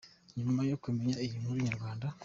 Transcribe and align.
Nyuma 0.37 0.61
yo 0.69 0.75
kumenya 0.83 1.15
iyi 1.25 1.35
nkuru, 1.41 1.57
inyarwanda. 1.61 2.07